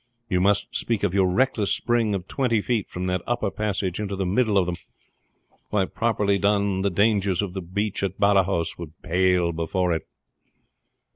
You 0.29 0.41
must 0.41 0.75
speak 0.75 1.03
of 1.03 1.13
your 1.13 1.29
reckless 1.29 1.71
spring 1.71 2.15
of 2.15 2.27
twenty 2.27 2.59
feet 2.59 2.89
from 2.89 3.05
that 3.05 3.21
upper 3.27 3.51
passage 3.51 3.99
into 3.99 4.15
the 4.15 4.25
middle 4.25 4.57
of 4.57 4.65
them. 4.65 4.73
Why, 5.69 5.85
properly 5.85 6.39
told, 6.39 6.83
the 6.83 6.89
dangers 6.89 7.43
of 7.43 7.53
the 7.53 7.61
breach 7.61 8.01
at 8.01 8.19
Badajos 8.19 8.79
would 8.79 8.99
pale 9.03 9.51
before 9.51 9.93
it." 9.93 10.07